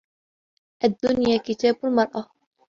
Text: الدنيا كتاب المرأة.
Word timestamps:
الدنيا 0.83 1.37
كتاب 1.37 1.75
المرأة. 1.85 2.29